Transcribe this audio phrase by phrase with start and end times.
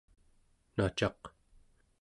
[0.77, 1.21] nacaq